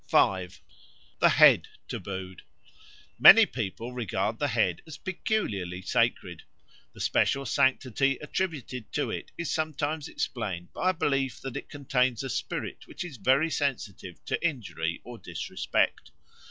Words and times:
5. 0.07 0.63
The 1.19 1.29
Head 1.29 1.67
tabooed 1.87 2.41
MANY 3.19 3.45
peoples 3.45 3.93
regard 3.93 4.39
the 4.39 4.47
head 4.47 4.81
as 4.87 4.97
peculiarly 4.97 5.83
sacred; 5.83 6.41
the 6.91 6.99
special 6.99 7.45
sanctity 7.45 8.17
attributed 8.19 8.91
to 8.93 9.11
it 9.11 9.29
is 9.37 9.51
sometimes 9.53 10.07
explained 10.07 10.73
by 10.73 10.89
a 10.89 10.93
belief 10.95 11.39
that 11.41 11.55
it 11.55 11.69
contains 11.69 12.23
a 12.23 12.31
spirit 12.31 12.87
which 12.87 13.03
is 13.05 13.17
very 13.17 13.51
sensitive 13.51 14.25
to 14.25 14.43
injury 14.43 15.01
or 15.03 15.19
disrespect. 15.19 16.09